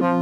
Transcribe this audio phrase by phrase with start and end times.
[0.00, 0.16] Feel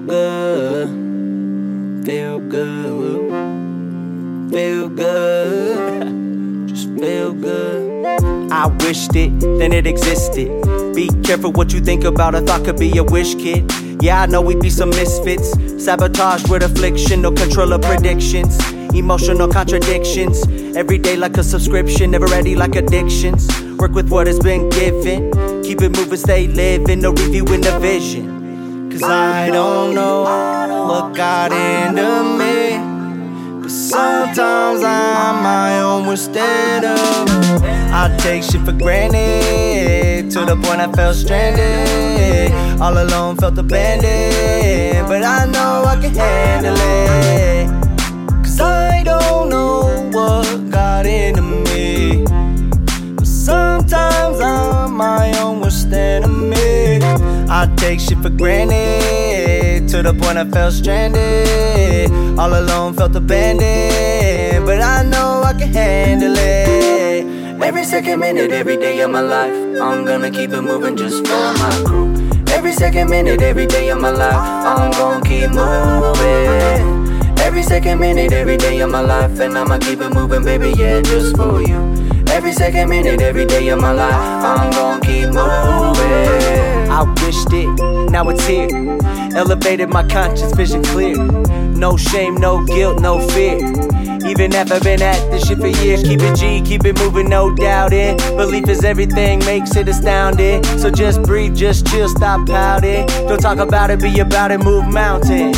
[0.00, 0.88] good,
[2.04, 3.30] feel good,
[4.50, 8.12] feel good, just feel good.
[8.52, 10.48] I wished it, then it existed.
[10.94, 13.72] Be careful what you think about a thought could be a wish kid.
[14.00, 15.50] Yeah, I know we be some misfits.
[15.84, 18.58] Sabotage with affliction, no control of predictions.
[18.94, 20.42] Emotional contradictions.
[20.74, 23.46] Every day like a subscription, never ready like addictions.
[23.78, 25.30] Work with what has been given.
[25.62, 28.90] Keep it moving, stay living, no reviewing the vision.
[28.90, 30.22] Cause I don't know
[30.88, 33.60] what got into me.
[33.60, 36.98] But sometimes I'm my own worst enemy.
[37.92, 42.52] I take shit for granted to the point I felt stranded.
[42.80, 45.08] All alone, felt abandoned.
[45.08, 47.68] But I know I can handle it.
[48.42, 52.24] Cause I don't know what got into me.
[53.16, 57.00] But sometimes I'm my own worst enemy.
[57.48, 62.10] I take shit for granted to the point I felt stranded.
[62.38, 64.66] All alone, felt abandoned.
[64.66, 66.59] But I know I can handle it.
[67.70, 71.52] Every second, minute, every day of my life, I'm gonna keep it moving just for
[71.62, 72.12] my crew.
[72.48, 77.38] Every second, minute, every day of my life, I'm gonna keep moving.
[77.38, 81.00] Every second, minute, every day of my life, and I'ma keep it moving, baby, yeah,
[81.00, 81.78] just for you.
[82.26, 86.79] Every second, minute, every day of my life, I'm gonna keep moving.
[88.20, 88.68] Now it's here.
[89.34, 91.16] Elevated my conscience, vision clear.
[91.72, 93.56] No shame, no guilt, no fear.
[94.26, 97.54] Even after been at this shit for years, keep it G, keep it moving, no
[97.54, 98.18] doubting.
[98.36, 100.62] Belief is everything, makes it astounding.
[100.76, 103.06] So just breathe, just chill, stop pouting.
[103.26, 105.56] Don't talk about it, be about it, move mountains.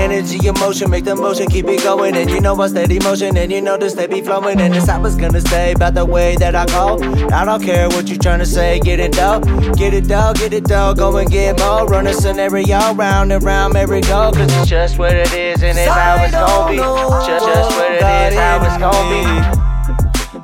[0.00, 2.16] Energy, emotion, make the motion, keep it going.
[2.16, 4.60] And you know I steady motion, and you know this steady be flowing.
[4.60, 6.98] And this I was gonna say about the way that I go.
[7.32, 9.40] I don't care what you tryna say, get it though.
[9.74, 11.86] Get it though, get it though, go and get more.
[11.86, 14.32] Run a scenario round and round, merry go.
[14.32, 16.76] Cause it's just what it is, and it's how it's gonna be.
[16.76, 19.70] Just, just what it is, how it's gonna be.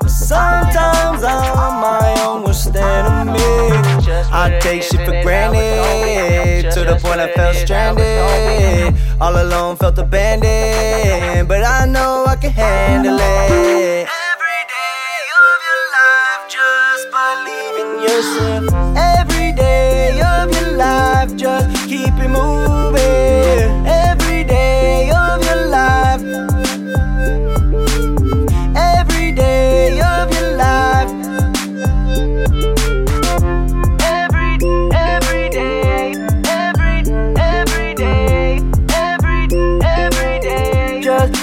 [0.08, 3.38] Sometimes I'm my own worst enemy.
[4.32, 5.35] I take shit for granted
[7.16, 8.94] point I felt stranded.
[9.20, 14.08] All alone, felt abandoned, but I know I can handle it.
[14.32, 18.96] Every day of your life, just believe in yourself.
[18.96, 22.65] Every day of your life, just keep it moving.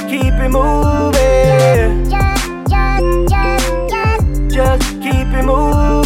[0.09, 2.09] keep it moving.
[2.09, 6.02] Just, just, just, just, just keep it moving.